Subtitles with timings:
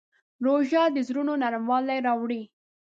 [0.45, 2.41] روژه د زړونو نرموالی راوړي.